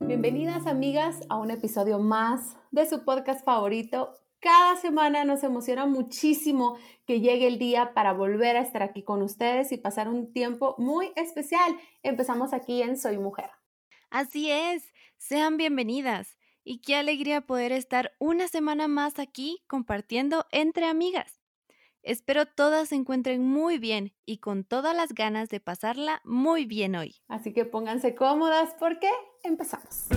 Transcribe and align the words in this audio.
Bienvenidas 0.00 0.66
amigas 0.66 1.20
a 1.28 1.36
un 1.36 1.50
episodio 1.50 1.98
más 1.98 2.56
de 2.70 2.88
su 2.88 3.04
podcast 3.04 3.44
favorito. 3.44 4.19
Cada 4.40 4.76
semana 4.76 5.24
nos 5.24 5.44
emociona 5.44 5.84
muchísimo 5.84 6.78
que 7.06 7.20
llegue 7.20 7.46
el 7.46 7.58
día 7.58 7.92
para 7.92 8.14
volver 8.14 8.56
a 8.56 8.62
estar 8.62 8.82
aquí 8.82 9.02
con 9.02 9.20
ustedes 9.20 9.70
y 9.70 9.76
pasar 9.76 10.08
un 10.08 10.32
tiempo 10.32 10.74
muy 10.78 11.12
especial. 11.14 11.76
Empezamos 12.02 12.54
aquí 12.54 12.80
en 12.80 12.96
Soy 12.96 13.18
Mujer. 13.18 13.50
Así 14.08 14.50
es, 14.50 14.94
sean 15.18 15.58
bienvenidas 15.58 16.38
y 16.64 16.80
qué 16.80 16.96
alegría 16.96 17.42
poder 17.42 17.70
estar 17.70 18.12
una 18.18 18.48
semana 18.48 18.88
más 18.88 19.18
aquí 19.18 19.62
compartiendo 19.66 20.46
entre 20.52 20.86
amigas. 20.86 21.42
Espero 22.02 22.46
todas 22.46 22.88
se 22.88 22.94
encuentren 22.94 23.46
muy 23.46 23.78
bien 23.78 24.14
y 24.24 24.38
con 24.38 24.64
todas 24.64 24.96
las 24.96 25.12
ganas 25.12 25.50
de 25.50 25.60
pasarla 25.60 26.22
muy 26.24 26.64
bien 26.64 26.96
hoy. 26.96 27.16
Así 27.28 27.52
que 27.52 27.66
pónganse 27.66 28.14
cómodas 28.14 28.74
porque 28.78 29.10
empezamos. 29.42 30.08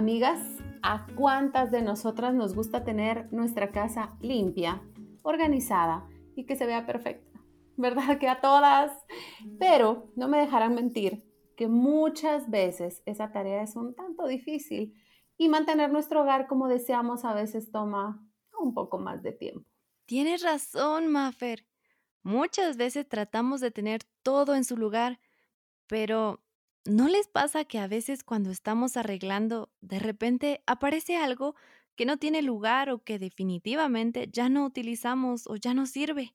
Amigas, 0.00 0.40
¿a 0.82 1.06
cuántas 1.14 1.70
de 1.70 1.82
nosotras 1.82 2.32
nos 2.32 2.54
gusta 2.54 2.84
tener 2.84 3.30
nuestra 3.34 3.70
casa 3.70 4.16
limpia, 4.22 4.80
organizada 5.20 6.08
y 6.34 6.46
que 6.46 6.56
se 6.56 6.64
vea 6.64 6.86
perfecta? 6.86 7.38
¿Verdad 7.76 8.18
que 8.18 8.26
a 8.26 8.40
todas? 8.40 8.92
Pero 9.58 10.10
no 10.16 10.26
me 10.26 10.38
dejarán 10.38 10.74
mentir 10.74 11.22
que 11.54 11.68
muchas 11.68 12.48
veces 12.48 13.02
esa 13.04 13.30
tarea 13.30 13.62
es 13.62 13.76
un 13.76 13.94
tanto 13.94 14.26
difícil 14.26 14.94
y 15.36 15.50
mantener 15.50 15.92
nuestro 15.92 16.22
hogar 16.22 16.46
como 16.46 16.66
deseamos 16.66 17.26
a 17.26 17.34
veces 17.34 17.70
toma 17.70 18.26
un 18.58 18.72
poco 18.72 18.98
más 18.98 19.22
de 19.22 19.32
tiempo. 19.32 19.68
Tienes 20.06 20.42
razón, 20.42 21.08
Maffer. 21.08 21.66
Muchas 22.22 22.78
veces 22.78 23.06
tratamos 23.06 23.60
de 23.60 23.70
tener 23.70 24.00
todo 24.22 24.54
en 24.54 24.64
su 24.64 24.78
lugar, 24.78 25.20
pero 25.86 26.42
¿no 26.84 27.08
les 27.08 27.28
pasa 27.28 27.64
que 27.64 27.78
a 27.78 27.86
veces 27.88 28.24
cuando 28.24 28.50
estamos 28.50 28.96
arreglando, 28.96 29.70
de 29.80 29.98
repente 29.98 30.62
aparece 30.66 31.16
algo 31.16 31.54
que 31.96 32.06
no 32.06 32.18
tiene 32.18 32.42
lugar 32.42 32.90
o 32.90 33.04
que 33.04 33.18
definitivamente 33.18 34.28
ya 34.32 34.48
no 34.48 34.64
utilizamos 34.64 35.46
o 35.46 35.56
ya 35.56 35.74
no 35.74 35.86
sirve? 35.86 36.34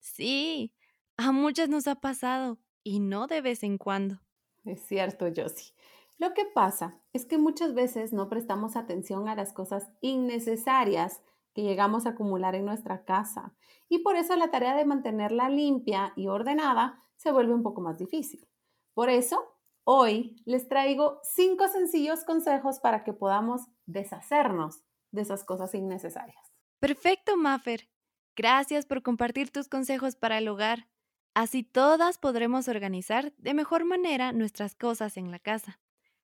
Sí, 0.00 0.74
a 1.16 1.32
muchas 1.32 1.68
nos 1.68 1.86
ha 1.86 2.00
pasado 2.00 2.58
y 2.82 3.00
no 3.00 3.26
de 3.26 3.40
vez 3.40 3.62
en 3.62 3.78
cuando. 3.78 4.20
Es 4.64 4.82
cierto, 4.86 5.26
Josie. 5.34 5.74
Lo 6.18 6.32
que 6.34 6.44
pasa 6.46 7.00
es 7.12 7.24
que 7.26 7.38
muchas 7.38 7.74
veces 7.74 8.12
no 8.12 8.28
prestamos 8.28 8.76
atención 8.76 9.28
a 9.28 9.34
las 9.34 9.52
cosas 9.52 9.90
innecesarias 10.00 11.22
que 11.54 11.62
llegamos 11.62 12.06
a 12.06 12.10
acumular 12.10 12.54
en 12.54 12.64
nuestra 12.66 13.04
casa 13.04 13.54
y 13.88 13.98
por 14.00 14.16
eso 14.16 14.36
la 14.36 14.50
tarea 14.50 14.74
de 14.76 14.84
mantenerla 14.84 15.48
limpia 15.48 16.12
y 16.16 16.28
ordenada 16.28 17.02
se 17.16 17.32
vuelve 17.32 17.54
un 17.54 17.62
poco 17.62 17.80
más 17.80 17.98
difícil. 17.98 18.46
Por 18.94 19.08
eso, 19.08 19.56
hoy 19.84 20.36
les 20.44 20.68
traigo 20.68 21.20
cinco 21.22 21.68
sencillos 21.68 22.24
consejos 22.24 22.80
para 22.80 23.04
que 23.04 23.12
podamos 23.12 23.62
deshacernos 23.86 24.82
de 25.12 25.22
esas 25.22 25.44
cosas 25.44 25.74
innecesarias. 25.74 26.52
Perfecto, 26.78 27.36
Maffer. 27.36 27.88
Gracias 28.36 28.86
por 28.86 29.02
compartir 29.02 29.50
tus 29.50 29.68
consejos 29.68 30.16
para 30.16 30.38
el 30.38 30.48
hogar. 30.48 30.88
Así 31.34 31.62
todas 31.62 32.18
podremos 32.18 32.68
organizar 32.68 33.32
de 33.36 33.54
mejor 33.54 33.84
manera 33.84 34.32
nuestras 34.32 34.74
cosas 34.74 35.16
en 35.16 35.30
la 35.30 35.38
casa. 35.38 35.80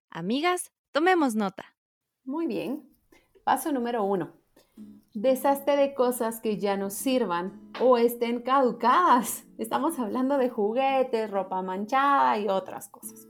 Amigas, 0.09 0.71
tomemos 0.91 1.35
nota. 1.35 1.75
Muy 2.23 2.47
bien. 2.47 2.89
Paso 3.43 3.71
número 3.71 4.03
uno. 4.03 4.33
Deshazte 5.13 5.75
de 5.75 5.93
cosas 5.93 6.41
que 6.41 6.57
ya 6.57 6.77
no 6.77 6.89
sirvan 6.89 7.71
o 7.81 7.97
estén 7.97 8.41
caducadas. 8.41 9.45
Estamos 9.57 9.97
hablando 9.97 10.37
de 10.37 10.49
juguetes, 10.49 11.31
ropa 11.31 11.61
manchada 11.61 12.37
y 12.37 12.47
otras 12.47 12.87
cosas. 12.89 13.27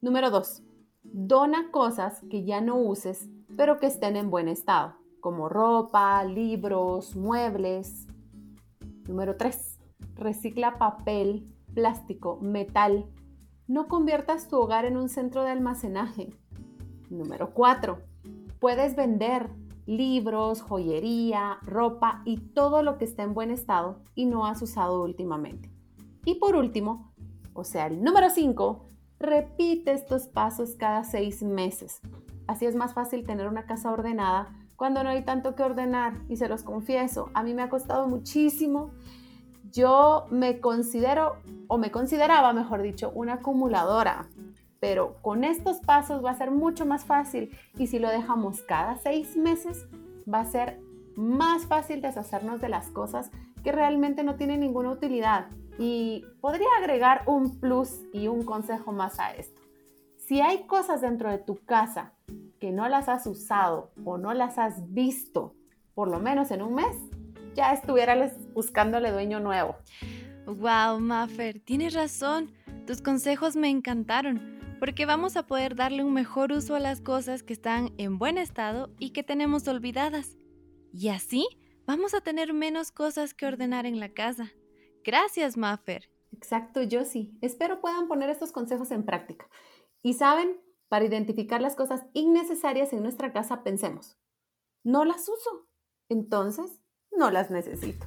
Número 0.00 0.30
dos. 0.30 0.62
Dona 1.02 1.70
cosas 1.70 2.22
que 2.30 2.44
ya 2.44 2.60
no 2.60 2.76
uses, 2.76 3.28
pero 3.56 3.78
que 3.78 3.86
estén 3.86 4.16
en 4.16 4.30
buen 4.30 4.48
estado, 4.48 4.94
como 5.20 5.48
ropa, 5.48 6.22
libros, 6.24 7.16
muebles. 7.16 8.06
Número 9.08 9.36
tres. 9.36 9.80
Recicla 10.14 10.78
papel, 10.78 11.52
plástico, 11.74 12.38
metal. 12.40 13.06
No 13.66 13.88
conviertas 13.88 14.48
tu 14.48 14.56
hogar 14.56 14.84
en 14.84 14.96
un 14.96 15.08
centro 15.08 15.42
de 15.42 15.50
almacenaje. 15.50 16.30
Número 17.10 17.52
4. 17.52 17.98
Puedes 18.60 18.96
vender 18.96 19.50
libros, 19.86 20.62
joyería, 20.62 21.58
ropa 21.62 22.22
y 22.24 22.38
todo 22.38 22.82
lo 22.82 22.98
que 22.98 23.04
está 23.04 23.22
en 23.22 23.34
buen 23.34 23.50
estado 23.50 24.02
y 24.14 24.26
no 24.26 24.46
has 24.46 24.62
usado 24.62 25.02
últimamente. 25.02 25.70
Y 26.24 26.36
por 26.36 26.56
último, 26.56 27.12
o 27.52 27.64
sea, 27.64 27.86
el 27.86 28.02
número 28.02 28.30
5, 28.30 28.86
repite 29.18 29.92
estos 29.92 30.26
pasos 30.26 30.76
cada 30.76 31.04
seis 31.04 31.42
meses. 31.42 32.00
Así 32.46 32.66
es 32.66 32.74
más 32.74 32.94
fácil 32.94 33.24
tener 33.24 33.48
una 33.48 33.66
casa 33.66 33.90
ordenada 33.90 34.52
cuando 34.76 35.04
no 35.04 35.10
hay 35.10 35.24
tanto 35.24 35.54
que 35.54 35.62
ordenar. 35.62 36.14
Y 36.28 36.36
se 36.36 36.48
los 36.48 36.62
confieso, 36.62 37.30
a 37.34 37.42
mí 37.42 37.54
me 37.54 37.62
ha 37.62 37.68
costado 37.68 38.08
muchísimo. 38.08 38.90
Yo 39.70 40.26
me 40.30 40.60
considero, 40.60 41.36
o 41.68 41.78
me 41.78 41.90
consideraba, 41.90 42.52
mejor 42.52 42.82
dicho, 42.82 43.10
una 43.14 43.34
acumuladora 43.34 44.28
pero 44.82 45.14
con 45.22 45.44
estos 45.44 45.78
pasos 45.78 46.24
va 46.24 46.32
a 46.32 46.36
ser 46.36 46.50
mucho 46.50 46.84
más 46.84 47.04
fácil 47.04 47.56
y 47.78 47.86
si 47.86 48.00
lo 48.00 48.10
dejamos 48.10 48.62
cada 48.62 48.96
seis 48.96 49.36
meses 49.36 49.86
va 50.28 50.40
a 50.40 50.44
ser 50.44 50.80
más 51.14 51.66
fácil 51.66 52.02
deshacernos 52.02 52.60
de 52.60 52.68
las 52.68 52.90
cosas 52.90 53.30
que 53.62 53.70
realmente 53.70 54.24
no 54.24 54.34
tienen 54.34 54.58
ninguna 54.58 54.90
utilidad. 54.90 55.46
Y 55.78 56.24
podría 56.40 56.66
agregar 56.80 57.22
un 57.26 57.60
plus 57.60 58.00
y 58.12 58.26
un 58.26 58.42
consejo 58.44 58.90
más 58.90 59.20
a 59.20 59.30
esto. 59.30 59.62
Si 60.16 60.40
hay 60.40 60.66
cosas 60.66 61.00
dentro 61.00 61.30
de 61.30 61.38
tu 61.38 61.64
casa 61.64 62.14
que 62.58 62.72
no 62.72 62.88
las 62.88 63.08
has 63.08 63.24
usado 63.28 63.92
o 64.04 64.18
no 64.18 64.34
las 64.34 64.58
has 64.58 64.92
visto, 64.92 65.54
por 65.94 66.08
lo 66.08 66.18
menos 66.18 66.50
en 66.50 66.60
un 66.60 66.74
mes, 66.74 66.96
ya 67.54 67.72
estuvieras 67.72 68.32
buscándole 68.52 69.12
dueño 69.12 69.38
nuevo. 69.38 69.76
Wow, 70.44 70.98
Maffer, 70.98 71.60
tienes 71.60 71.94
razón. 71.94 72.50
Tus 72.84 73.00
consejos 73.00 73.54
me 73.54 73.70
encantaron 73.70 74.60
porque 74.82 75.06
vamos 75.06 75.36
a 75.36 75.46
poder 75.46 75.76
darle 75.76 76.02
un 76.02 76.12
mejor 76.12 76.50
uso 76.50 76.74
a 76.74 76.80
las 76.80 77.00
cosas 77.00 77.44
que 77.44 77.52
están 77.52 77.94
en 77.98 78.18
buen 78.18 78.36
estado 78.36 78.90
y 78.98 79.10
que 79.10 79.22
tenemos 79.22 79.68
olvidadas. 79.68 80.36
Y 80.92 81.10
así 81.10 81.46
vamos 81.86 82.14
a 82.14 82.20
tener 82.20 82.52
menos 82.52 82.90
cosas 82.90 83.32
que 83.32 83.46
ordenar 83.46 83.86
en 83.86 84.00
la 84.00 84.12
casa. 84.12 84.50
Gracias, 85.04 85.56
Maffer. 85.56 86.10
Exacto, 86.32 86.80
Josie. 86.90 87.30
Espero 87.42 87.80
puedan 87.80 88.08
poner 88.08 88.28
estos 88.28 88.50
consejos 88.50 88.90
en 88.90 89.04
práctica. 89.04 89.48
Y 90.02 90.14
saben, 90.14 90.60
para 90.88 91.04
identificar 91.04 91.62
las 91.62 91.76
cosas 91.76 92.02
innecesarias 92.12 92.92
en 92.92 93.04
nuestra 93.04 93.32
casa, 93.32 93.62
pensemos, 93.62 94.18
no 94.82 95.04
las 95.04 95.28
uso, 95.28 95.68
entonces 96.08 96.82
no 97.12 97.30
las 97.30 97.52
necesito. 97.52 98.04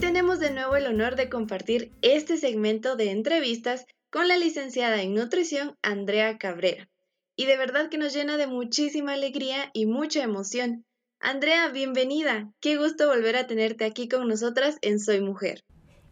Tenemos 0.00 0.38
de 0.38 0.52
nuevo 0.52 0.76
el 0.76 0.86
honor 0.86 1.16
de 1.16 1.28
compartir 1.28 1.90
este 2.02 2.36
segmento 2.36 2.94
de 2.94 3.10
entrevistas 3.10 3.84
con 4.10 4.28
la 4.28 4.36
licenciada 4.36 5.02
en 5.02 5.12
nutrición 5.12 5.76
Andrea 5.82 6.38
Cabrera. 6.38 6.88
Y 7.36 7.46
de 7.46 7.56
verdad 7.56 7.88
que 7.88 7.98
nos 7.98 8.14
llena 8.14 8.36
de 8.36 8.46
muchísima 8.46 9.14
alegría 9.14 9.70
y 9.72 9.86
mucha 9.86 10.22
emoción. 10.22 10.84
Andrea, 11.18 11.68
bienvenida. 11.70 12.52
Qué 12.60 12.76
gusto 12.76 13.08
volver 13.08 13.36
a 13.36 13.48
tenerte 13.48 13.84
aquí 13.84 14.08
con 14.08 14.28
nosotras 14.28 14.78
en 14.82 15.00
Soy 15.00 15.20
Mujer. 15.20 15.64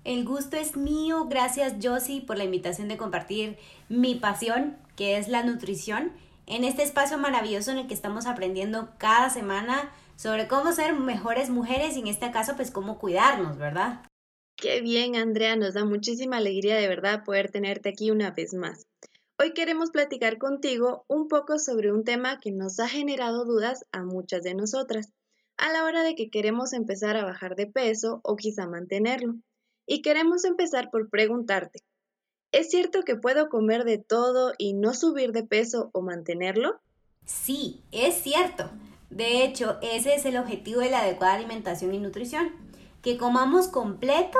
El 0.02 0.24
gusto 0.24 0.56
es 0.56 0.76
mío. 0.76 1.26
Gracias, 1.26 1.74
Josie, 1.80 2.22
por 2.22 2.38
la 2.38 2.44
invitación 2.44 2.88
de 2.88 2.96
compartir 2.96 3.56
mi 3.88 4.16
pasión, 4.16 4.76
que 4.96 5.16
es 5.16 5.28
la 5.28 5.44
nutrición, 5.44 6.12
en 6.46 6.64
este 6.64 6.82
espacio 6.82 7.18
maravilloso 7.18 7.70
en 7.70 7.78
el 7.78 7.86
que 7.86 7.94
estamos 7.94 8.26
aprendiendo 8.26 8.90
cada 8.98 9.30
semana 9.30 9.92
sobre 10.16 10.48
cómo 10.48 10.72
ser 10.72 10.94
mejores 10.94 11.50
mujeres 11.50 11.96
y 11.96 12.00
en 12.00 12.06
este 12.08 12.30
caso 12.30 12.56
pues 12.56 12.70
cómo 12.70 12.98
cuidarnos, 12.98 13.58
¿verdad? 13.58 14.00
Qué 14.56 14.80
bien, 14.80 15.16
Andrea, 15.16 15.54
nos 15.54 15.74
da 15.74 15.84
muchísima 15.84 16.38
alegría 16.38 16.76
de 16.76 16.88
verdad 16.88 17.24
poder 17.24 17.50
tenerte 17.50 17.90
aquí 17.90 18.10
una 18.10 18.30
vez 18.30 18.54
más. 18.54 18.86
Hoy 19.38 19.52
queremos 19.52 19.90
platicar 19.90 20.38
contigo 20.38 21.04
un 21.08 21.28
poco 21.28 21.58
sobre 21.58 21.92
un 21.92 22.04
tema 22.04 22.40
que 22.40 22.52
nos 22.52 22.80
ha 22.80 22.88
generado 22.88 23.44
dudas 23.44 23.84
a 23.92 24.02
muchas 24.02 24.42
de 24.42 24.54
nosotras 24.54 25.12
a 25.58 25.72
la 25.72 25.84
hora 25.84 26.02
de 26.02 26.14
que 26.14 26.30
queremos 26.30 26.72
empezar 26.72 27.16
a 27.16 27.24
bajar 27.24 27.54
de 27.54 27.66
peso 27.66 28.20
o 28.24 28.36
quizá 28.36 28.66
mantenerlo. 28.66 29.34
y 29.88 30.02
queremos 30.02 30.44
empezar 30.44 30.90
por 30.90 31.10
preguntarte, 31.10 31.78
¿es 32.50 32.70
cierto 32.70 33.02
que 33.02 33.14
puedo 33.14 33.48
comer 33.48 33.84
de 33.84 33.98
todo 33.98 34.52
y 34.58 34.72
no 34.72 34.94
subir 34.94 35.30
de 35.30 35.44
peso 35.44 35.90
o 35.92 36.02
mantenerlo? 36.02 36.80
Sí, 37.24 37.84
es 37.92 38.14
cierto. 38.16 38.70
De 39.10 39.44
hecho, 39.44 39.78
ese 39.82 40.14
es 40.14 40.24
el 40.24 40.36
objetivo 40.36 40.80
de 40.80 40.90
la 40.90 41.00
adecuada 41.00 41.34
alimentación 41.34 41.94
y 41.94 41.98
nutrición, 41.98 42.50
que 43.02 43.16
comamos 43.16 43.68
completo, 43.68 44.38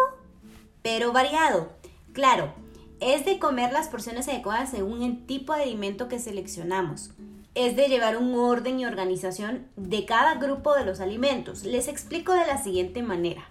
pero 0.82 1.12
variado. 1.12 1.70
Claro, 2.12 2.52
es 3.00 3.24
de 3.24 3.38
comer 3.38 3.72
las 3.72 3.88
porciones 3.88 4.28
adecuadas 4.28 4.70
según 4.70 5.02
el 5.02 5.26
tipo 5.26 5.54
de 5.54 5.64
alimento 5.64 6.08
que 6.08 6.18
seleccionamos. 6.18 7.10
Es 7.54 7.76
de 7.76 7.88
llevar 7.88 8.16
un 8.16 8.34
orden 8.34 8.80
y 8.80 8.86
organización 8.86 9.66
de 9.76 10.04
cada 10.04 10.34
grupo 10.34 10.74
de 10.74 10.84
los 10.84 11.00
alimentos. 11.00 11.64
Les 11.64 11.88
explico 11.88 12.32
de 12.32 12.46
la 12.46 12.62
siguiente 12.62 13.02
manera. 13.02 13.48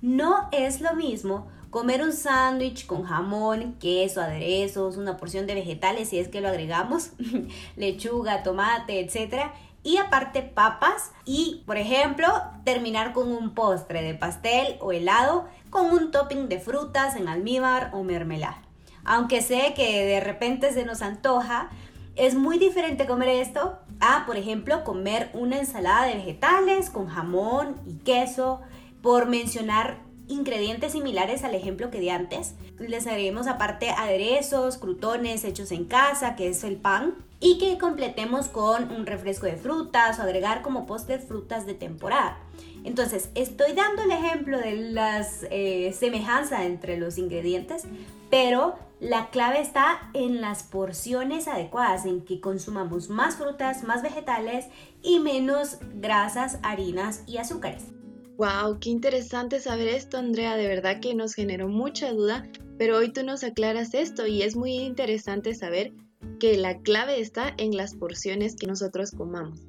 No 0.00 0.48
es 0.52 0.80
lo 0.80 0.94
mismo 0.94 1.48
comer 1.70 2.02
un 2.02 2.12
sándwich 2.12 2.86
con 2.86 3.02
jamón, 3.02 3.74
queso, 3.80 4.20
aderezos, 4.20 4.96
una 4.96 5.16
porción 5.16 5.46
de 5.48 5.54
vegetales 5.54 6.10
si 6.10 6.20
es 6.20 6.28
que 6.28 6.40
lo 6.40 6.48
agregamos, 6.48 7.10
lechuga, 7.76 8.44
tomate, 8.44 9.00
etc. 9.00 9.50
Y 9.84 9.98
aparte 9.98 10.42
papas 10.42 11.12
y, 11.24 11.62
por 11.66 11.76
ejemplo, 11.76 12.26
terminar 12.64 13.12
con 13.12 13.30
un 13.30 13.54
postre 13.54 14.02
de 14.02 14.14
pastel 14.14 14.76
o 14.80 14.90
helado 14.90 15.46
con 15.70 15.92
un 15.92 16.10
topping 16.10 16.48
de 16.48 16.58
frutas 16.58 17.14
en 17.14 17.28
almíbar 17.28 17.90
o 17.92 18.02
mermelada. 18.02 18.62
Aunque 19.04 19.42
sé 19.42 19.74
que 19.76 20.04
de 20.06 20.20
repente 20.20 20.72
se 20.72 20.84
nos 20.84 21.02
antoja, 21.02 21.68
es 22.16 22.34
muy 22.34 22.58
diferente 22.58 23.06
comer 23.06 23.28
esto 23.28 23.78
a, 24.00 24.24
por 24.24 24.36
ejemplo, 24.36 24.84
comer 24.84 25.30
una 25.34 25.58
ensalada 25.58 26.06
de 26.06 26.14
vegetales 26.14 26.90
con 26.90 27.06
jamón 27.06 27.80
y 27.86 27.96
queso, 27.98 28.62
por 29.02 29.26
mencionar 29.26 29.98
ingredientes 30.28 30.92
similares 30.92 31.44
al 31.44 31.54
ejemplo 31.54 31.90
que 31.90 32.00
di 32.00 32.10
antes. 32.10 32.54
Les 32.78 33.06
agreguemos 33.06 33.46
aparte 33.46 33.90
aderezos, 33.90 34.78
crutones 34.78 35.44
hechos 35.44 35.72
en 35.72 35.84
casa, 35.84 36.36
que 36.36 36.48
es 36.48 36.64
el 36.64 36.76
pan, 36.76 37.14
y 37.40 37.58
que 37.58 37.76
completemos 37.78 38.48
con 38.48 38.90
un 38.90 39.06
refresco 39.06 39.46
de 39.46 39.56
frutas 39.56 40.18
o 40.18 40.22
agregar 40.22 40.62
como 40.62 40.86
postre 40.86 41.18
frutas 41.18 41.66
de 41.66 41.74
temporada. 41.74 42.38
Entonces, 42.84 43.30
estoy 43.34 43.72
dando 43.72 44.02
el 44.02 44.10
ejemplo 44.10 44.58
de 44.58 44.76
las 44.76 45.46
eh, 45.50 45.94
semejanzas 45.98 46.62
entre 46.62 46.96
los 46.96 47.18
ingredientes, 47.18 47.84
pero 48.30 48.76
la 49.00 49.28
clave 49.30 49.60
está 49.60 50.10
en 50.14 50.40
las 50.40 50.62
porciones 50.62 51.48
adecuadas, 51.48 52.06
en 52.06 52.24
que 52.24 52.40
consumamos 52.40 53.10
más 53.10 53.36
frutas, 53.36 53.84
más 53.84 54.02
vegetales 54.02 54.66
y 55.02 55.18
menos 55.18 55.78
grasas, 55.94 56.58
harinas 56.62 57.22
y 57.26 57.38
azúcares. 57.38 57.93
Wow, 58.36 58.80
qué 58.80 58.90
interesante 58.90 59.60
saber 59.60 59.86
esto, 59.86 60.18
Andrea. 60.18 60.56
De 60.56 60.66
verdad 60.66 60.98
que 61.00 61.14
nos 61.14 61.34
generó 61.34 61.68
mucha 61.68 62.12
duda, 62.12 62.48
pero 62.78 62.96
hoy 62.96 63.12
tú 63.12 63.22
nos 63.22 63.44
aclaras 63.44 63.94
esto 63.94 64.26
y 64.26 64.42
es 64.42 64.56
muy 64.56 64.72
interesante 64.72 65.54
saber 65.54 65.92
que 66.40 66.56
la 66.56 66.80
clave 66.80 67.20
está 67.20 67.54
en 67.58 67.76
las 67.76 67.94
porciones 67.94 68.56
que 68.56 68.66
nosotros 68.66 69.12
comamos. 69.12 69.60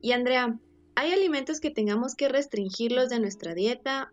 Y 0.00 0.12
Andrea, 0.12 0.58
¿hay 0.94 1.12
alimentos 1.12 1.60
que 1.60 1.70
tengamos 1.70 2.14
que 2.14 2.30
restringirlos 2.30 3.10
de 3.10 3.20
nuestra 3.20 3.54
dieta 3.54 4.10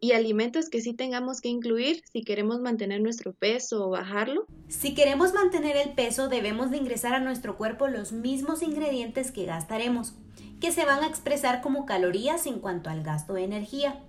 y 0.00 0.12
alimentos 0.12 0.68
que 0.68 0.80
sí 0.80 0.92
tengamos 0.92 1.40
que 1.40 1.48
incluir 1.48 2.02
si 2.12 2.22
queremos 2.22 2.60
mantener 2.60 3.00
nuestro 3.00 3.32
peso 3.32 3.86
o 3.86 3.90
bajarlo? 3.90 4.46
Si 4.66 4.92
queremos 4.92 5.32
mantener 5.34 5.76
el 5.76 5.94
peso, 5.94 6.28
debemos 6.28 6.72
de 6.72 6.78
ingresar 6.78 7.14
a 7.14 7.20
nuestro 7.20 7.56
cuerpo 7.56 7.86
los 7.86 8.10
mismos 8.10 8.62
ingredientes 8.62 9.30
que 9.30 9.44
gastaremos 9.44 10.14
que 10.60 10.72
se 10.72 10.84
van 10.84 11.02
a 11.02 11.06
expresar 11.06 11.60
como 11.60 11.86
calorías 11.86 12.46
en 12.46 12.60
cuanto 12.60 12.90
al 12.90 13.02
gasto 13.02 13.34
de 13.34 13.44
energía. 13.44 14.00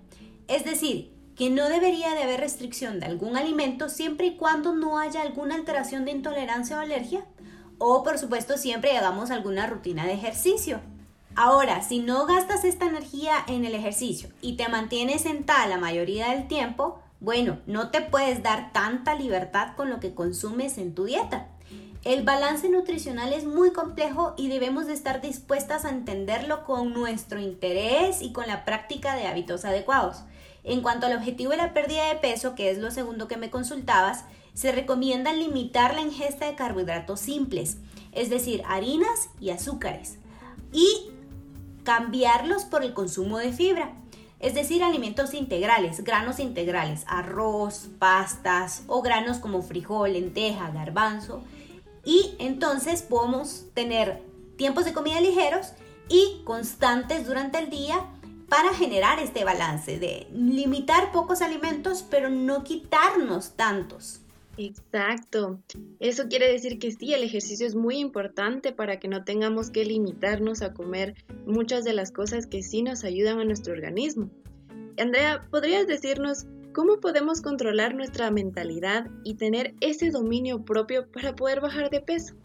Es 0.46 0.64
decir, 0.64 1.14
que 1.36 1.50
no 1.50 1.68
debería 1.68 2.14
de 2.14 2.24
haber 2.24 2.40
restricción 2.40 2.98
de 2.98 3.06
algún 3.06 3.36
alimento 3.36 3.88
siempre 3.88 4.26
y 4.26 4.36
cuando 4.36 4.74
no 4.74 4.98
haya 4.98 5.22
alguna 5.22 5.54
alteración 5.54 6.04
de 6.04 6.10
intolerancia 6.10 6.78
o 6.78 6.80
alergia. 6.80 7.24
O 7.78 8.02
por 8.02 8.18
supuesto 8.18 8.56
siempre 8.58 8.96
hagamos 8.96 9.30
alguna 9.30 9.66
rutina 9.66 10.04
de 10.04 10.14
ejercicio. 10.14 10.80
Ahora, 11.36 11.82
si 11.82 12.00
no 12.00 12.26
gastas 12.26 12.64
esta 12.64 12.86
energía 12.86 13.36
en 13.46 13.64
el 13.64 13.76
ejercicio 13.76 14.30
y 14.40 14.56
te 14.56 14.68
mantienes 14.68 15.22
sentada 15.22 15.68
la 15.68 15.78
mayoría 15.78 16.30
del 16.30 16.48
tiempo, 16.48 17.00
bueno, 17.20 17.60
no 17.66 17.90
te 17.90 18.00
puedes 18.00 18.42
dar 18.42 18.72
tanta 18.72 19.14
libertad 19.14 19.76
con 19.76 19.90
lo 19.90 20.00
que 20.00 20.14
consumes 20.14 20.78
en 20.78 20.94
tu 20.94 21.04
dieta. 21.04 21.46
El 22.04 22.22
balance 22.22 22.68
nutricional 22.68 23.32
es 23.32 23.44
muy 23.44 23.72
complejo 23.72 24.34
y 24.36 24.48
debemos 24.48 24.86
de 24.86 24.92
estar 24.92 25.20
dispuestas 25.20 25.84
a 25.84 25.90
entenderlo 25.90 26.64
con 26.64 26.92
nuestro 26.92 27.40
interés 27.40 28.22
y 28.22 28.32
con 28.32 28.46
la 28.46 28.64
práctica 28.64 29.16
de 29.16 29.26
hábitos 29.26 29.64
adecuados. 29.64 30.22
En 30.62 30.80
cuanto 30.80 31.06
al 31.06 31.16
objetivo 31.16 31.50
de 31.50 31.56
la 31.56 31.74
pérdida 31.74 32.08
de 32.08 32.20
peso, 32.20 32.54
que 32.54 32.70
es 32.70 32.78
lo 32.78 32.92
segundo 32.92 33.26
que 33.26 33.36
me 33.36 33.50
consultabas, 33.50 34.24
se 34.54 34.70
recomienda 34.70 35.32
limitar 35.32 35.94
la 35.94 36.02
ingesta 36.02 36.46
de 36.46 36.54
carbohidratos 36.54 37.20
simples, 37.20 37.78
es 38.12 38.30
decir, 38.30 38.62
harinas 38.66 39.30
y 39.40 39.50
azúcares, 39.50 40.18
y 40.72 41.10
cambiarlos 41.82 42.64
por 42.64 42.84
el 42.84 42.94
consumo 42.94 43.38
de 43.38 43.52
fibra, 43.52 43.92
es 44.40 44.54
decir, 44.54 44.84
alimentos 44.84 45.34
integrales, 45.34 46.04
granos 46.04 46.38
integrales, 46.38 47.04
arroz, 47.08 47.88
pastas 47.98 48.84
o 48.86 49.02
granos 49.02 49.38
como 49.38 49.62
frijol, 49.62 50.12
lenteja, 50.12 50.70
garbanzo, 50.70 51.42
y 52.08 52.34
entonces 52.38 53.02
podemos 53.02 53.66
tener 53.74 54.22
tiempos 54.56 54.86
de 54.86 54.94
comida 54.94 55.20
ligeros 55.20 55.74
y 56.08 56.40
constantes 56.44 57.26
durante 57.26 57.58
el 57.58 57.68
día 57.68 58.02
para 58.48 58.72
generar 58.72 59.18
este 59.18 59.44
balance 59.44 59.98
de 59.98 60.26
limitar 60.32 61.12
pocos 61.12 61.42
alimentos 61.42 62.02
pero 62.10 62.30
no 62.30 62.64
quitarnos 62.64 63.56
tantos. 63.56 64.22
Exacto. 64.56 65.60
Eso 66.00 66.28
quiere 66.28 66.50
decir 66.50 66.78
que 66.78 66.92
sí, 66.92 67.12
el 67.12 67.24
ejercicio 67.24 67.66
es 67.66 67.74
muy 67.74 67.98
importante 67.98 68.72
para 68.72 68.98
que 68.98 69.08
no 69.08 69.24
tengamos 69.24 69.68
que 69.68 69.84
limitarnos 69.84 70.62
a 70.62 70.72
comer 70.72 71.14
muchas 71.44 71.84
de 71.84 71.92
las 71.92 72.10
cosas 72.10 72.46
que 72.46 72.62
sí 72.62 72.82
nos 72.82 73.04
ayudan 73.04 73.38
a 73.38 73.44
nuestro 73.44 73.74
organismo. 73.74 74.30
Andrea, 74.96 75.46
¿podrías 75.50 75.86
decirnos 75.86 76.46
¿Cómo 76.78 77.00
podemos 77.00 77.40
controlar 77.40 77.96
nuestra 77.96 78.30
mentalidad 78.30 79.08
y 79.24 79.34
tener 79.34 79.74
ese 79.80 80.12
dominio 80.12 80.64
propio 80.64 81.10
para 81.10 81.34
poder 81.34 81.60
bajar 81.60 81.90
de 81.90 82.00
peso? 82.00 82.36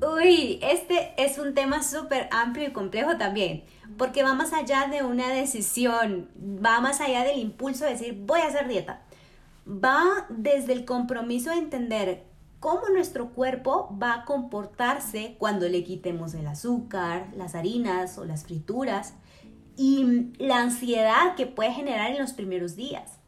Uy, 0.00 0.60
este 0.62 1.12
es 1.16 1.38
un 1.38 1.54
tema 1.54 1.82
súper 1.82 2.28
amplio 2.30 2.68
y 2.68 2.72
complejo 2.72 3.16
también, 3.16 3.64
porque 3.98 4.22
va 4.22 4.32
más 4.32 4.52
allá 4.52 4.86
de 4.86 5.02
una 5.02 5.28
decisión, 5.28 6.30
va 6.64 6.80
más 6.80 7.00
allá 7.00 7.24
del 7.24 7.40
impulso 7.40 7.84
de 7.84 7.90
decir 7.90 8.16
voy 8.24 8.42
a 8.42 8.46
hacer 8.46 8.68
dieta. 8.68 9.02
Va 9.66 10.28
desde 10.28 10.72
el 10.72 10.84
compromiso 10.84 11.50
de 11.50 11.56
entender 11.56 12.22
cómo 12.60 12.90
nuestro 12.90 13.30
cuerpo 13.30 13.92
va 14.00 14.14
a 14.14 14.24
comportarse 14.24 15.34
cuando 15.36 15.68
le 15.68 15.82
quitemos 15.82 16.34
el 16.34 16.46
azúcar, 16.46 17.26
las 17.36 17.56
harinas 17.56 18.18
o 18.18 18.24
las 18.24 18.44
frituras 18.44 19.14
y 19.76 20.30
la 20.38 20.60
ansiedad 20.60 21.34
que 21.34 21.46
puede 21.46 21.72
generar 21.72 22.12
en 22.12 22.18
los 22.18 22.34
primeros 22.34 22.76
días. 22.76 23.18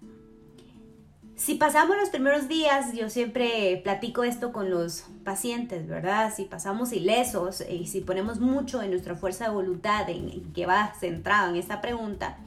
Si 1.36 1.56
pasamos 1.56 1.98
los 1.98 2.08
primeros 2.08 2.48
días, 2.48 2.94
yo 2.94 3.10
siempre 3.10 3.78
platico 3.84 4.24
esto 4.24 4.54
con 4.54 4.70
los 4.70 5.04
pacientes, 5.22 5.86
¿verdad? 5.86 6.32
Si 6.34 6.44
pasamos 6.44 6.94
ilesos 6.94 7.62
y 7.68 7.88
si 7.88 8.00
ponemos 8.00 8.40
mucho 8.40 8.78
de 8.78 8.88
nuestra 8.88 9.16
fuerza 9.16 9.44
de 9.44 9.50
voluntad 9.50 10.08
en, 10.08 10.50
que 10.54 10.64
va 10.64 10.94
centrado 10.98 11.50
en 11.50 11.56
esta 11.56 11.82
pregunta, 11.82 12.38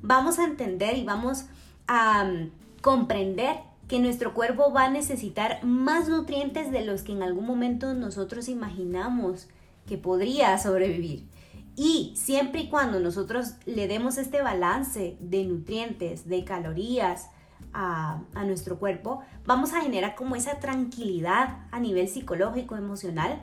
vamos 0.00 0.38
a 0.38 0.44
entender 0.44 0.96
y 0.96 1.02
vamos 1.02 1.46
a 1.88 2.24
um, 2.24 2.50
comprender 2.82 3.56
que 3.88 3.98
nuestro 3.98 4.32
cuerpo 4.32 4.72
va 4.72 4.84
a 4.84 4.90
necesitar 4.90 5.64
más 5.64 6.08
nutrientes 6.08 6.70
de 6.70 6.84
los 6.84 7.02
que 7.02 7.12
en 7.12 7.24
algún 7.24 7.46
momento 7.46 7.94
nosotros 7.94 8.48
imaginamos 8.48 9.48
que 9.88 9.98
podría 9.98 10.56
sobrevivir. 10.58 11.26
Y 11.74 12.12
siempre 12.14 12.60
y 12.62 12.68
cuando 12.68 13.00
nosotros 13.00 13.54
le 13.66 13.88
demos 13.88 14.18
este 14.18 14.40
balance 14.40 15.16
de 15.18 15.44
nutrientes, 15.44 16.28
de 16.28 16.44
calorías, 16.44 17.30
a, 17.72 18.22
nuestro 18.46 18.78
cuerpo, 18.78 19.20
vamos 19.44 19.74
a 19.74 19.82
generar 19.82 20.14
como 20.14 20.34
esa 20.34 20.58
tranquilidad 20.60 21.58
a 21.70 21.78
nivel 21.78 22.08
psicológico, 22.08 22.76
emocional 22.76 23.38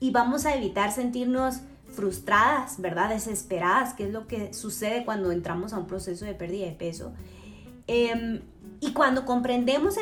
y 0.00 0.10
vamos 0.10 0.46
a 0.46 0.54
evitar 0.54 0.90
sentirnos 0.90 1.60
frustradas, 1.88 2.80
¿verdad? 2.80 3.10
Desesperadas, 3.10 3.94
que 3.94 4.04
es 4.04 4.12
lo 4.12 4.26
que 4.26 4.52
sucede 4.52 5.04
cuando 5.04 5.30
entramos 5.32 5.72
a 5.72 5.78
un 5.78 5.86
proceso 5.86 6.24
de 6.24 6.34
pérdida 6.34 6.66
de 6.66 6.72
peso. 6.72 7.12
Em, 7.86 8.42
y 8.80 8.92
cuando 8.92 9.24
comprendemos 9.24 9.96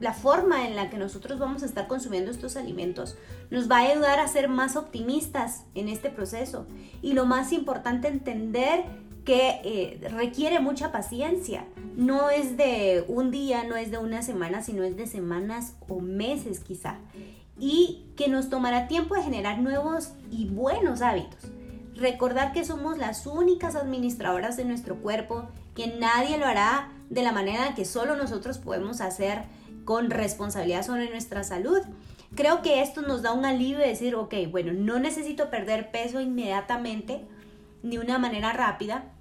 la 0.00 0.12
forma 0.12 0.66
en 0.66 0.76
la 0.76 0.90
que 0.90 0.98
nosotros 0.98 1.38
vamos 1.38 1.62
a 1.62 1.66
estar 1.66 1.86
consumiendo 1.86 2.30
estos 2.30 2.56
alimentos, 2.56 3.16
nos 3.50 3.70
va 3.70 3.78
a 3.78 3.90
ayudar 3.90 4.18
a 4.18 4.28
ser 4.28 4.48
más 4.48 4.76
optimistas 4.76 5.64
en 5.74 5.88
este 5.88 6.10
proceso. 6.10 6.66
Y 7.00 7.14
lo 7.14 7.24
más 7.24 7.52
importante, 7.52 8.08
entender 8.08 8.84
que 9.24 9.60
eh, 9.64 10.08
requiere 10.10 10.60
mucha 10.60 10.92
paciencia. 10.92 11.64
No 11.96 12.30
es 12.30 12.56
de 12.56 13.04
un 13.08 13.30
día, 13.30 13.64
no 13.64 13.76
es 13.76 13.90
de 13.90 13.98
una 13.98 14.22
semana, 14.22 14.62
sino 14.62 14.82
es 14.82 14.96
de 14.96 15.06
semanas 15.06 15.74
o 15.88 16.00
meses 16.00 16.60
quizá. 16.60 16.98
Y 17.58 18.06
que 18.16 18.28
nos 18.28 18.48
tomará 18.48 18.88
tiempo 18.88 19.14
de 19.14 19.22
generar 19.22 19.58
nuevos 19.58 20.12
y 20.30 20.48
buenos 20.48 21.02
hábitos. 21.02 21.50
Recordar 21.94 22.52
que 22.52 22.64
somos 22.64 22.98
las 22.98 23.26
únicas 23.26 23.76
administradoras 23.76 24.56
de 24.56 24.64
nuestro 24.64 24.96
cuerpo 24.96 25.48
que 25.74 25.86
nadie 25.86 26.38
lo 26.38 26.46
hará 26.46 26.90
de 27.10 27.22
la 27.22 27.32
manera 27.32 27.74
que 27.74 27.84
solo 27.84 28.16
nosotros 28.16 28.58
podemos 28.58 29.00
hacer 29.00 29.42
con 29.84 30.10
responsabilidad 30.10 30.84
sobre 30.84 31.10
nuestra 31.10 31.44
salud. 31.44 31.80
Creo 32.34 32.62
que 32.62 32.80
esto 32.80 33.02
nos 33.02 33.22
da 33.22 33.32
un 33.32 33.44
alivio 33.44 33.78
de 33.78 33.88
decir, 33.88 34.14
ok, 34.14 34.34
bueno, 34.50 34.72
no 34.72 34.98
necesito 34.98 35.50
perder 35.50 35.90
peso 35.90 36.20
inmediatamente, 36.20 37.20
ni 37.82 37.98
una 37.98 38.18
manera 38.18 38.52
rápida, 38.52 39.11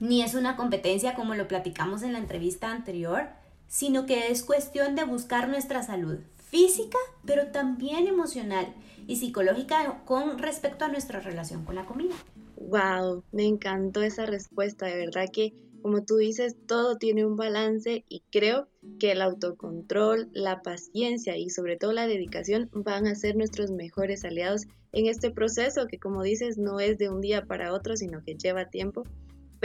ni 0.00 0.22
es 0.22 0.34
una 0.34 0.56
competencia 0.56 1.14
como 1.14 1.34
lo 1.34 1.48
platicamos 1.48 2.02
en 2.02 2.12
la 2.12 2.18
entrevista 2.18 2.72
anterior, 2.72 3.28
sino 3.68 4.06
que 4.06 4.28
es 4.28 4.42
cuestión 4.42 4.94
de 4.94 5.04
buscar 5.04 5.48
nuestra 5.48 5.82
salud 5.82 6.18
física, 6.36 6.98
pero 7.24 7.48
también 7.48 8.06
emocional 8.06 8.72
y 9.06 9.16
psicológica 9.16 10.02
con 10.04 10.38
respecto 10.38 10.84
a 10.84 10.88
nuestra 10.88 11.20
relación 11.20 11.64
con 11.64 11.74
la 11.74 11.84
comida. 11.84 12.14
Wow, 12.56 13.22
me 13.32 13.44
encantó 13.44 14.02
esa 14.02 14.26
respuesta, 14.26 14.86
de 14.86 14.96
verdad 14.96 15.26
que 15.32 15.52
como 15.86 16.02
tú 16.02 16.16
dices, 16.16 16.56
todo 16.66 16.96
tiene 16.96 17.24
un 17.24 17.36
balance 17.36 18.04
y 18.08 18.24
creo 18.32 18.66
que 18.98 19.12
el 19.12 19.22
autocontrol, 19.22 20.28
la 20.32 20.60
paciencia 20.60 21.36
y 21.36 21.48
sobre 21.48 21.76
todo 21.76 21.92
la 21.92 22.08
dedicación 22.08 22.68
van 22.72 23.06
a 23.06 23.14
ser 23.14 23.36
nuestros 23.36 23.70
mejores 23.70 24.24
aliados 24.24 24.62
en 24.90 25.06
este 25.06 25.30
proceso 25.30 25.86
que 25.86 26.00
como 26.00 26.24
dices 26.24 26.58
no 26.58 26.80
es 26.80 26.98
de 26.98 27.08
un 27.08 27.20
día 27.20 27.44
para 27.44 27.72
otro, 27.72 27.96
sino 27.96 28.24
que 28.24 28.34
lleva 28.34 28.68
tiempo, 28.68 29.04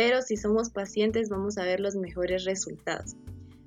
pero 0.01 0.23
si 0.23 0.35
somos 0.35 0.71
pacientes 0.71 1.29
vamos 1.29 1.59
a 1.59 1.63
ver 1.63 1.79
los 1.79 1.95
mejores 1.95 2.43
resultados. 2.43 3.15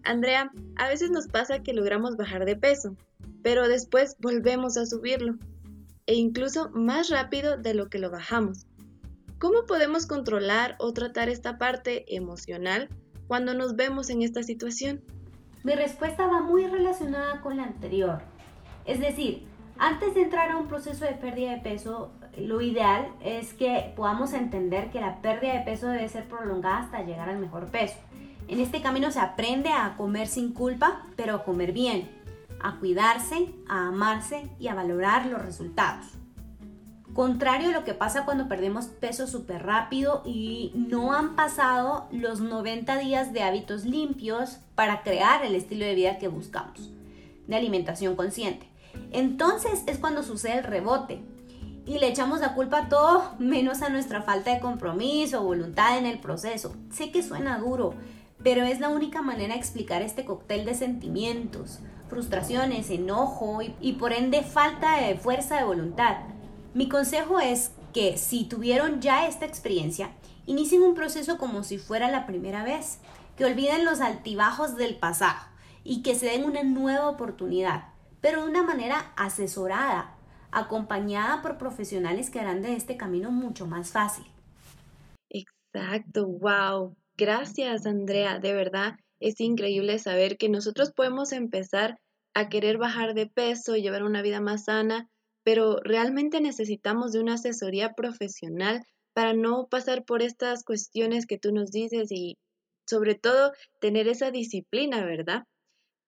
Andrea, 0.03 0.50
a 0.75 0.88
veces 0.88 1.12
nos 1.12 1.29
pasa 1.29 1.62
que 1.62 1.73
logramos 1.73 2.17
bajar 2.17 2.45
de 2.45 2.57
peso, 2.57 2.97
pero 3.45 3.69
después 3.69 4.17
volvemos 4.19 4.76
a 4.76 4.85
subirlo, 4.85 5.37
e 6.07 6.14
incluso 6.14 6.71
más 6.71 7.09
rápido 7.09 7.57
de 7.57 7.75
lo 7.75 7.88
que 7.88 8.00
lo 8.00 8.11
bajamos. 8.11 8.67
¿Cómo 9.38 9.64
podemos 9.67 10.07
controlar 10.07 10.75
o 10.81 10.93
tratar 10.93 11.29
esta 11.29 11.57
parte 11.57 12.05
emocional 12.17 12.88
cuando 13.29 13.55
nos 13.55 13.76
vemos 13.76 14.11
en 14.11 14.23
esta 14.23 14.43
situación? 14.43 15.05
Mi 15.62 15.76
respuesta 15.76 16.26
va 16.26 16.41
muy 16.41 16.67
relacionada 16.67 17.43
con 17.43 17.59
la 17.59 17.62
anterior. 17.62 18.23
Es 18.87 18.99
decir, 18.99 19.45
antes 19.79 20.14
de 20.14 20.23
entrar 20.23 20.50
a 20.50 20.57
un 20.57 20.67
proceso 20.67 21.05
de 21.05 21.12
pérdida 21.12 21.53
de 21.53 21.61
peso, 21.61 22.11
lo 22.38 22.61
ideal 22.61 23.09
es 23.23 23.55
que 23.55 23.93
podamos 23.97 24.33
entender 24.33 24.91
que 24.91 25.00
la 25.00 25.21
pérdida 25.21 25.55
de 25.55 25.61
peso 25.61 25.88
debe 25.88 26.09
ser 26.09 26.29
prolongada 26.29 26.79
hasta 26.79 27.03
llegar 27.03 27.29
al 27.29 27.38
mejor 27.38 27.67
peso. 27.67 27.97
En 28.49 28.61
este 28.61 28.83
camino 28.83 29.11
se 29.11 29.21
aprende 29.21 29.71
a 29.71 29.97
comer 29.97 30.26
sin 30.26 30.53
culpa, 30.53 31.07
pero 31.17 31.37
a 31.37 31.45
comer 31.45 31.73
bien, 31.73 32.09
a 32.61 32.76
cuidarse, 32.79 33.55
a 33.69 33.88
amarse 33.88 34.49
y 34.59 34.69
a 34.69 34.75
valorar 34.75 35.26
los 35.26 35.43
resultados. 35.43 36.07
Contrario 37.14 37.69
a 37.69 37.73
lo 37.73 37.85
que 37.85 37.95
pasa 37.95 38.25
cuando 38.25 38.49
perdemos 38.49 38.87
peso 38.87 39.29
súper 39.29 39.64
rápido 39.64 40.23
y 40.25 40.73
no 40.75 41.12
han 41.12 41.37
pasado 41.37 42.09
los 42.11 42.41
90 42.41 42.99
días 42.99 43.33
de 43.33 43.43
hábitos 43.43 43.85
limpios 43.85 44.59
para 44.75 45.03
crear 45.03 45.45
el 45.45 45.55
estilo 45.55 45.85
de 45.85 45.95
vida 45.95 46.19
que 46.19 46.26
buscamos, 46.26 46.91
de 47.47 47.55
alimentación 47.55 48.17
consciente. 48.17 48.69
Entonces 49.12 49.85
es 49.87 49.99
cuando 49.99 50.25
sucede 50.25 50.59
el 50.59 50.64
rebote 50.64 51.23
y 51.87 51.99
le 51.99 52.09
echamos 52.09 52.41
la 52.41 52.55
culpa 52.55 52.79
a 52.79 52.88
todo 52.88 53.35
menos 53.38 53.83
a 53.83 53.88
nuestra 53.88 54.23
falta 54.23 54.53
de 54.55 54.61
compromiso 54.61 55.41
o 55.41 55.45
voluntad 55.45 55.99
en 55.99 56.07
el 56.07 56.19
proceso. 56.19 56.75
Sé 56.91 57.11
que 57.11 57.23
suena 57.23 57.59
duro, 57.59 57.95
pero 58.43 58.62
es 58.64 58.81
la 58.81 58.88
única 58.88 59.23
manera 59.23 59.55
de 59.55 59.61
explicar 59.61 60.03
este 60.03 60.25
cóctel 60.25 60.64
de 60.64 60.75
sentimientos, 60.75 61.81
frustraciones, 62.09 62.91
enojo 62.91 63.61
y, 63.81 63.93
por 63.95 64.12
ende 64.12 64.43
falta 64.43 64.99
de 64.99 65.17
fuerza 65.17 65.57
de 65.57 65.64
voluntad. 65.64 66.19
Mi 66.75 66.88
consejo 66.88 67.41
es 67.41 67.73
que 67.93 68.17
si 68.19 68.45
tuvieron 68.45 69.00
ya 69.00 69.26
esta 69.26 69.47
experiencia, 69.47 70.11
inicien 70.47 70.83
un 70.83 70.95
proceso 70.95 71.38
como 71.38 71.64
si 71.64 71.79
fuera 71.79 72.11
la 72.11 72.26
primera 72.26 72.64
vez, 72.64 72.99
que 73.37 73.45
olviden 73.45 73.85
los 73.85 74.00
altibajos 74.00 74.76
del 74.76 74.97
pasado 74.97 75.41
y 75.83 76.03
que 76.03 76.14
se 76.14 76.26
den 76.26 76.45
una 76.45 76.62
nueva 76.62 77.09
oportunidad, 77.09 77.88
pero 78.21 78.43
de 78.43 78.50
una 78.50 78.62
manera 78.62 79.12
asesorada, 79.17 80.14
acompañada 80.54 81.42
por 81.42 81.58
profesionales 81.58 82.30
que 82.30 82.40
harán 82.40 82.62
de 82.62 82.75
este 82.75 82.96
camino 82.96 83.30
mucho 83.30 83.66
más 83.66 83.90
fácil. 83.90 84.25
Exacto, 85.30 86.26
wow. 86.26 86.96
Gracias, 87.16 87.87
Andrea. 87.87 88.38
De 88.38 88.54
verdad, 88.54 88.94
es 89.20 89.40
increíble 89.40 89.99
saber 89.99 90.37
que 90.37 90.49
nosotros 90.49 90.92
podemos 90.92 91.32
empezar 91.32 91.99
a 92.34 92.49
querer 92.49 92.78
bajar 92.78 93.14
de 93.14 93.26
peso, 93.26 93.76
llevar 93.76 94.02
una 94.02 94.23
vida 94.23 94.40
más 94.40 94.64
sana, 94.64 95.08
pero 95.44 95.78
realmente 95.82 96.40
necesitamos 96.40 97.12
de 97.12 97.20
una 97.20 97.34
asesoría 97.34 97.92
profesional 97.92 98.82
para 99.12 99.32
no 99.34 99.68
pasar 99.68 100.04
por 100.04 100.23
estas 100.23 100.64
cuestiones 100.64 101.26
que 101.26 101.38
tú 101.38 101.52
nos 101.52 101.70
dices 101.70 102.11
y 102.11 102.37
sobre 102.87 103.14
todo 103.14 103.52
tener 103.80 104.08
esa 104.08 104.30
disciplina, 104.30 105.04
¿verdad? 105.04 105.44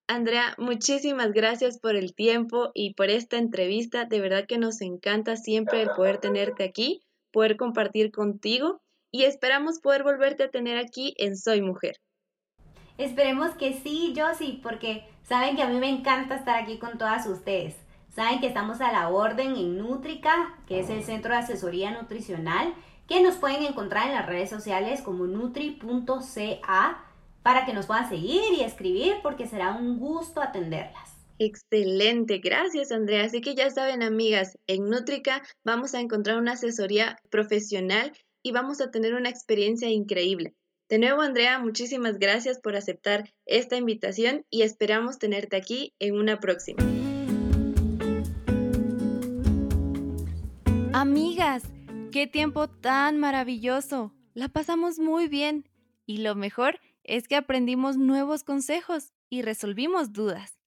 Andrea, 0.09 0.55
muchísimas 0.57 1.33
gracias 1.33 1.79
por 1.79 1.97
el 1.97 2.15
tiempo 2.15 2.71
y 2.73 2.93
por 2.93 3.09
esta 3.09 3.37
entrevista. 3.37 4.05
De 4.05 4.21
verdad 4.21 4.45
que 4.47 4.57
nos 4.57 4.79
encanta 4.79 5.35
siempre 5.35 5.81
el 5.81 5.89
poder 5.89 6.19
tenerte 6.19 6.63
aquí, 6.63 7.03
poder 7.33 7.57
compartir 7.57 8.11
contigo 8.11 8.79
y 9.11 9.23
esperamos 9.23 9.79
poder 9.79 10.03
volverte 10.03 10.43
a 10.43 10.49
tener 10.49 10.77
aquí 10.77 11.13
en 11.17 11.35
Soy 11.35 11.61
Mujer. 11.61 11.97
Esperemos 12.97 13.51
que 13.55 13.73
sí, 13.73 14.15
sí, 14.37 14.61
porque 14.63 15.03
saben 15.23 15.57
que 15.57 15.63
a 15.63 15.67
mí 15.67 15.77
me 15.77 15.89
encanta 15.89 16.35
estar 16.35 16.63
aquí 16.63 16.77
con 16.77 16.97
todas 16.97 17.27
ustedes. 17.27 17.75
Saben 18.09 18.39
que 18.39 18.47
estamos 18.47 18.79
a 18.79 18.93
la 18.93 19.09
orden 19.09 19.57
en 19.57 19.77
Nutrica, 19.77 20.57
que 20.67 20.79
es 20.79 20.89
el 20.89 21.03
centro 21.03 21.33
de 21.33 21.39
asesoría 21.39 21.91
nutricional, 21.91 22.73
que 23.07 23.21
nos 23.21 23.35
pueden 23.35 23.63
encontrar 23.63 24.07
en 24.07 24.15
las 24.15 24.25
redes 24.25 24.49
sociales 24.49 25.01
como 25.01 25.25
nutri.ca 25.25 27.06
para 27.47 27.65
que 27.65 27.71
nos 27.71 27.85
puedan 27.85 28.09
seguir 28.09 28.41
y 28.57 28.61
escribir 28.61 29.19
porque 29.23 29.47
será 29.47 29.71
un 29.71 29.99
gusto 29.99 30.41
atenderlas. 30.41 31.15
Excelente, 31.39 32.39
gracias 32.39 32.91
Andrea. 32.91 33.23
Así 33.23 33.39
que 33.39 33.55
ya 33.55 33.69
saben 33.69 34.03
amigas, 34.03 34.57
en 34.67 34.89
Nutrica 34.89 35.41
vamos 35.63 35.95
a 35.95 36.01
encontrar 36.01 36.39
una 36.39 36.51
asesoría 36.51 37.15
profesional 37.29 38.11
y 38.43 38.51
vamos 38.51 38.81
a 38.81 38.91
tener 38.91 39.13
una 39.13 39.29
experiencia 39.29 39.89
increíble. 39.89 40.55
De 40.89 40.99
nuevo, 40.99 41.21
Andrea, 41.21 41.57
muchísimas 41.59 42.19
gracias 42.19 42.59
por 42.59 42.75
aceptar 42.75 43.31
esta 43.45 43.77
invitación 43.77 44.43
y 44.49 44.63
esperamos 44.63 45.17
tenerte 45.17 45.55
aquí 45.55 45.93
en 45.99 46.15
una 46.15 46.41
próxima. 46.41 46.83
Amigas, 50.91 51.63
qué 52.11 52.27
tiempo 52.27 52.67
tan 52.67 53.17
maravilloso. 53.17 54.11
La 54.33 54.49
pasamos 54.49 54.99
muy 54.99 55.29
bien 55.29 55.69
y 56.05 56.17
lo 56.17 56.35
mejor 56.35 56.81
es 57.07 57.27
que 57.27 57.35
aprendimos 57.35 57.97
nuevos 57.97 58.43
consejos 58.43 59.13
y 59.29 59.41
resolvimos 59.41 60.13
dudas. 60.13 60.59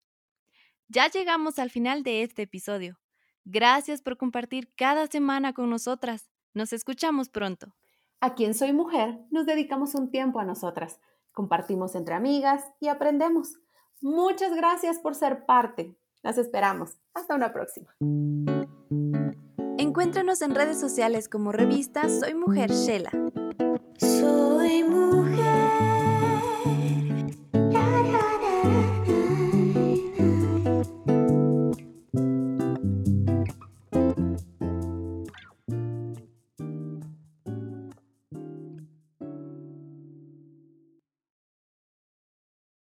Ya 0.87 1.07
llegamos 1.09 1.59
al 1.59 1.69
final 1.69 2.01
de 2.01 2.23
este 2.23 2.43
episodio. 2.43 2.99
Gracias 3.45 4.01
por 4.01 4.17
compartir 4.17 4.73
cada 4.75 5.05
semana 5.07 5.53
con 5.53 5.69
nosotras. 5.69 6.29
Nos 6.53 6.73
escuchamos 6.73 7.29
pronto. 7.29 7.75
Aquí 8.21 8.45
en 8.45 8.53
Soy 8.53 8.73
Mujer 8.73 9.19
nos 9.29 9.45
dedicamos 9.45 9.95
un 9.95 10.09
tiempo 10.09 10.39
a 10.39 10.45
nosotras, 10.45 10.99
compartimos 11.31 11.95
entre 11.95 12.15
amigas 12.15 12.63
y 12.79 12.87
aprendemos. 12.87 13.59
Muchas 14.01 14.55
gracias 14.55 14.99
por 14.99 15.15
ser 15.15 15.45
parte. 15.45 15.95
Las 16.21 16.37
esperamos. 16.37 16.97
Hasta 17.13 17.35
una 17.35 17.53
próxima. 17.53 17.95
Encuéntranos 19.77 20.41
en 20.41 20.55
redes 20.55 20.79
sociales 20.79 21.29
como 21.29 21.51
revista 21.51 22.09
Soy 22.09 22.33
Mujer 22.33 22.71
Shela. 22.71 23.11
Soy 23.97 24.83
mujer. 24.83 25.08